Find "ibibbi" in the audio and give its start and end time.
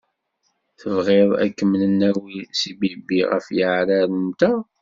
2.71-3.19